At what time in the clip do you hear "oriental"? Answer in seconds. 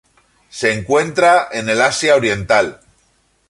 2.15-2.79